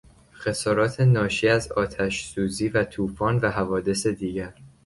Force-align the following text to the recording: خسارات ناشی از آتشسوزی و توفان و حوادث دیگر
خسارات 0.33 0.99
ناشی 1.01 1.47
از 1.49 1.71
آتشسوزی 1.71 2.67
و 2.67 2.83
توفان 2.83 3.37
و 3.37 3.49
حوادث 3.51 4.07
دیگر 4.07 4.53